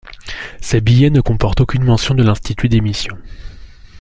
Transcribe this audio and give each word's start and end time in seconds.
Ces 0.61 0.81
billets 0.81 1.11
ne 1.11 1.21
comportent 1.21 1.61
aucune 1.61 1.83
mention 1.83 2.15
de 2.15 2.23
l'institut 2.23 2.67
d'émission. 2.69 3.19